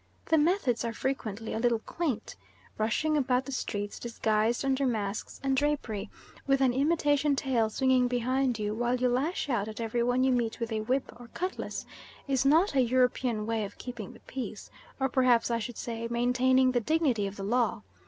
[0.25, 2.35] The methods are frequently a little quaint.
[2.79, 6.09] Rushing about the streets disguised under masks and drapery,
[6.47, 10.31] with an imitation tail swinging behind you, while you lash out at every one you
[10.31, 11.85] meet with a whip or cutlass,
[12.27, 16.71] is not a European way of keeping the peace, or perhaps I should say maintaining
[16.71, 17.83] the dignity of the Law.